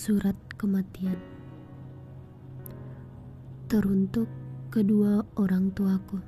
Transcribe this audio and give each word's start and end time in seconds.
Surat 0.00 0.32
Kematian. 0.56 1.20
Teruntuk 3.68 4.32
kedua 4.72 5.28
orang 5.36 5.76
tuaku. 5.76 6.24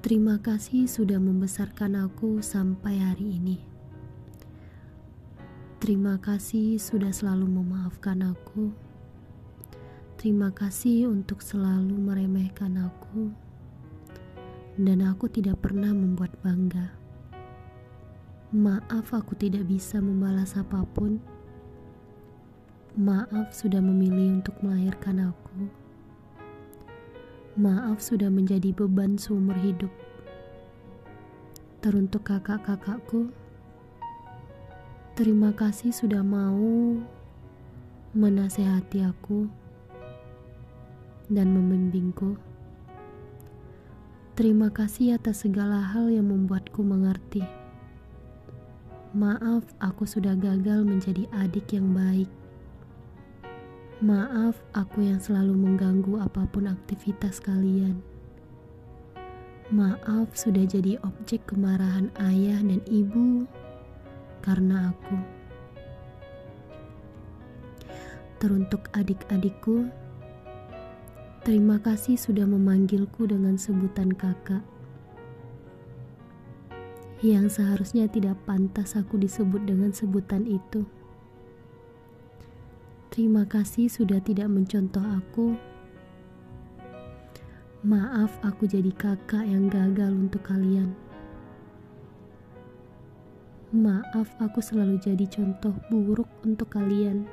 Terima 0.00 0.40
kasih 0.40 0.88
sudah 0.88 1.20
membesarkan 1.20 2.08
aku 2.08 2.40
sampai 2.40 2.96
hari 2.96 3.36
ini. 3.36 3.60
Terima 5.84 6.16
kasih 6.16 6.80
sudah 6.80 7.12
selalu 7.12 7.44
memaafkan 7.44 8.24
aku. 8.24 8.72
Terima 10.16 10.48
kasih 10.48 11.12
untuk 11.12 11.44
selalu 11.44 11.92
meremehkan 11.92 12.88
aku. 12.88 13.36
Dan 14.80 15.04
aku 15.04 15.28
tidak 15.28 15.60
pernah 15.60 15.92
membuat 15.92 16.32
bangga. 16.40 16.88
Maaf 18.56 19.12
aku 19.12 19.36
tidak 19.36 19.68
bisa 19.68 20.00
membalas 20.00 20.56
apa 20.56 20.88
pun 20.88 21.20
Maaf 22.98 23.54
sudah 23.54 23.78
memilih 23.78 24.42
untuk 24.42 24.58
melahirkan 24.58 25.30
aku. 25.30 25.70
Maaf 27.54 28.02
sudah 28.02 28.26
menjadi 28.26 28.74
beban 28.74 29.14
seumur 29.14 29.54
hidup. 29.62 29.94
Teruntuk 31.78 32.26
kakak-kakakku, 32.26 33.30
terima 35.14 35.54
kasih 35.54 35.94
sudah 35.94 36.26
mau 36.26 36.98
menasehati 38.18 39.06
aku 39.06 39.46
dan 41.30 41.54
membimbingku. 41.54 42.34
Terima 44.34 44.74
kasih 44.74 45.22
atas 45.22 45.46
segala 45.46 45.86
hal 45.86 46.10
yang 46.10 46.34
membuatku 46.34 46.82
mengerti. 46.82 47.46
Maaf, 49.14 49.62
aku 49.78 50.02
sudah 50.02 50.34
gagal 50.34 50.82
menjadi 50.82 51.30
adik 51.30 51.78
yang 51.78 51.94
baik. 51.94 52.47
Maaf, 53.98 54.54
aku 54.78 55.02
yang 55.02 55.18
selalu 55.18 55.58
mengganggu 55.58 56.22
apa 56.22 56.46
pun 56.54 56.70
aktivitas 56.70 57.42
kalian. 57.42 57.98
Maaf, 59.74 60.38
sudah 60.38 60.62
jadi 60.62 61.02
objek 61.02 61.50
kemarahan 61.50 62.06
ayah 62.30 62.62
dan 62.62 62.78
ibu 62.86 63.42
karena 64.38 64.94
aku. 64.94 65.18
Teruntuk 68.38 68.86
adik-adikku, 68.94 69.90
terima 71.42 71.82
kasih 71.82 72.14
sudah 72.14 72.46
memanggilku 72.46 73.26
dengan 73.26 73.58
sebutan 73.58 74.14
kakak. 74.14 74.62
Yang 77.18 77.58
seharusnya 77.58 78.06
tidak 78.06 78.38
pantas 78.46 78.94
aku 78.94 79.18
disebut 79.18 79.66
dengan 79.66 79.90
sebutan 79.90 80.46
itu. 80.46 80.86
Terima 83.18 83.42
kasih 83.42 83.90
sudah 83.90 84.22
tidak 84.22 84.46
mencontoh 84.46 85.02
aku. 85.02 85.58
Maaf, 87.82 88.30
aku 88.46 88.70
jadi 88.70 88.94
kakak 88.94 89.42
yang 89.42 89.66
gagal 89.66 90.14
untuk 90.14 90.46
kalian. 90.46 90.94
Maaf, 93.74 94.30
aku 94.38 94.62
selalu 94.62 95.02
jadi 95.02 95.26
contoh 95.26 95.74
buruk 95.90 96.30
untuk 96.46 96.70
kalian. 96.70 97.26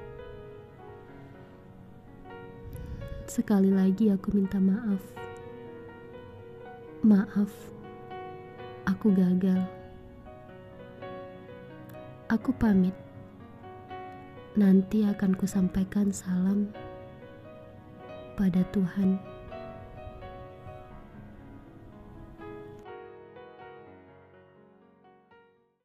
Sekali 3.29 3.69
lagi, 3.69 4.09
aku 4.09 4.33
minta 4.33 4.57
maaf. 4.57 5.05
Maaf, 7.05 7.53
aku 8.89 9.13
gagal. 9.13 9.61
Aku 12.33 12.49
pamit. 12.57 12.97
Nanti 14.55 15.03
akan 15.03 15.35
kusampaikan 15.35 16.15
salam 16.15 16.71
pada 18.39 18.63
Tuhan. 18.71 19.19